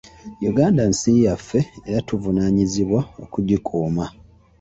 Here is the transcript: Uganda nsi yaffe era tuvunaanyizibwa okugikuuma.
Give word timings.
Uganda 0.49 0.81
nsi 0.91 1.11
yaffe 1.25 1.59
era 1.87 1.99
tuvunaanyizibwa 2.07 2.99
okugikuuma. 3.23 4.05